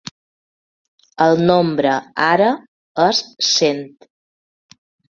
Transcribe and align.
El 1.25 1.43
nombre 1.51 1.93
ara 2.31 2.49
és 3.07 3.23
cent. 3.53 3.87